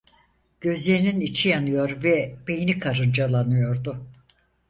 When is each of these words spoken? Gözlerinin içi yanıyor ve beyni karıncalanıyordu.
Gözlerinin 0.61 1.19
içi 1.21 1.49
yanıyor 1.49 2.03
ve 2.03 2.35
beyni 2.47 2.79
karıncalanıyordu. 2.79 4.07